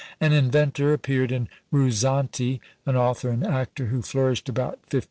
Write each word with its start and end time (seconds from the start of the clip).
An 0.19 0.33
inventor 0.33 0.93
appeared 0.93 1.31
in 1.31 1.47
Ruzzante, 1.71 2.59
an 2.87 2.95
author 2.95 3.29
and 3.29 3.45
actor 3.45 3.85
who 3.85 4.01
flourished 4.01 4.49
about 4.49 4.81
1530. 4.89 4.99